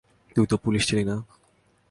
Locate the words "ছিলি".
0.89-1.03